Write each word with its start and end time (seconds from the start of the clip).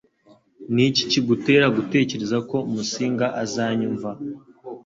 Niki 0.73 1.01
kigutera 1.11 1.65
gutekereza 1.77 2.37
ko 2.49 2.57
Musinga 2.73 3.25
azanyumva? 3.43 4.09